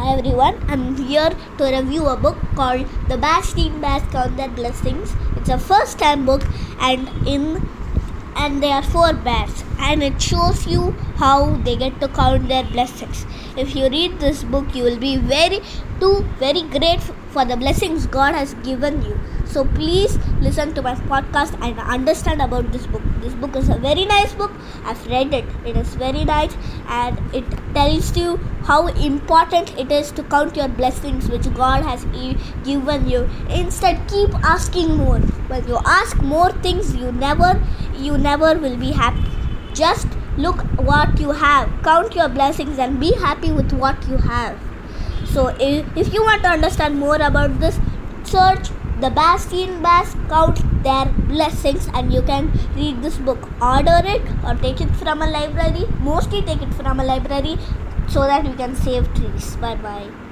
Hi 0.00 0.12
everyone, 0.16 0.54
I'm 0.66 0.96
here 0.96 1.28
to 1.58 1.64
review 1.64 2.06
a 2.06 2.16
book 2.16 2.38
called 2.54 2.86
The 3.08 3.16
Berenstain 3.18 3.82
Bears 3.82 4.02
Count 4.10 4.34
Their 4.38 4.48
Blessings. 4.48 5.12
It's 5.36 5.50
a 5.50 5.58
first 5.58 5.98
time 5.98 6.24
book 6.24 6.42
and 6.80 7.06
in 7.28 7.68
and 8.34 8.62
there 8.62 8.76
are 8.76 8.82
four 8.82 9.12
bears 9.12 9.62
and 9.88 10.02
it 10.02 10.20
shows 10.20 10.66
you 10.66 10.92
how 11.16 11.56
they 11.68 11.76
get 11.76 12.00
to 12.00 12.08
count 12.08 12.48
their 12.48 12.64
blessings. 12.64 13.26
If 13.56 13.74
you 13.74 13.88
read 13.88 14.18
this 14.20 14.44
book 14.44 14.74
you 14.74 14.84
will 14.84 14.98
be 14.98 15.16
very 15.16 15.60
too 16.00 16.24
very 16.38 16.62
grateful 16.62 17.14
for 17.30 17.44
the 17.44 17.56
blessings 17.56 18.06
God 18.06 18.34
has 18.34 18.54
given 18.68 19.02
you. 19.02 19.18
So 19.44 19.64
please 19.64 20.16
listen 20.40 20.74
to 20.74 20.82
my 20.82 20.94
podcast 20.94 21.60
and 21.60 21.78
understand 21.80 22.40
about 22.40 22.70
this 22.72 22.86
book. 22.86 23.02
This 23.20 23.34
book 23.34 23.56
is 23.56 23.68
a 23.68 23.76
very 23.78 24.04
nice 24.04 24.32
book. 24.34 24.52
I've 24.84 25.04
read 25.08 25.34
it. 25.34 25.44
It 25.66 25.76
is 25.76 25.94
very 25.94 26.24
nice 26.24 26.54
and 26.88 27.18
it 27.34 27.44
tells 27.74 28.16
you 28.16 28.36
how 28.62 28.86
important 28.88 29.76
it 29.78 29.90
is 29.90 30.12
to 30.12 30.22
count 30.24 30.56
your 30.56 30.68
blessings 30.68 31.28
which 31.28 31.52
God 31.54 31.82
has 31.84 32.04
e- 32.14 32.36
given 32.64 33.08
you. 33.08 33.28
Instead 33.48 34.06
keep 34.08 34.32
asking 34.44 34.96
more. 34.96 35.18
When 35.52 35.66
you 35.66 35.78
ask 35.84 36.16
more 36.22 36.52
things 36.68 36.94
you 36.94 37.10
never 37.12 37.60
you 37.98 38.16
never 38.18 38.54
will 38.58 38.76
be 38.76 38.92
happy. 38.92 39.39
Just 39.74 40.08
look 40.36 40.62
what 40.78 41.18
you 41.20 41.32
have. 41.32 41.70
Count 41.82 42.14
your 42.14 42.28
blessings 42.28 42.78
and 42.78 43.00
be 43.00 43.12
happy 43.14 43.52
with 43.52 43.72
what 43.72 44.08
you 44.08 44.16
have. 44.16 44.58
So 45.24 45.48
if, 45.60 45.86
if 45.96 46.12
you 46.12 46.22
want 46.22 46.42
to 46.42 46.48
understand 46.48 46.98
more 46.98 47.16
about 47.16 47.58
this, 47.60 47.78
search 48.24 48.68
the 49.00 49.08
Berenstain 49.08 49.82
Bears 49.82 50.14
count 50.28 50.60
their 50.82 51.06
blessings 51.28 51.88
and 51.94 52.12
you 52.12 52.22
can 52.22 52.52
read 52.74 53.02
this 53.02 53.16
book. 53.16 53.48
Order 53.60 54.00
it 54.04 54.22
or 54.44 54.54
take 54.56 54.80
it 54.80 54.94
from 54.96 55.22
a 55.22 55.30
library. 55.30 55.86
Mostly 56.00 56.42
take 56.42 56.62
it 56.62 56.74
from 56.74 57.00
a 57.00 57.04
library 57.04 57.56
so 58.08 58.20
that 58.22 58.44
you 58.44 58.54
can 58.54 58.74
save 58.74 59.12
trees. 59.14 59.56
Bye 59.56 59.76
bye. 59.76 60.29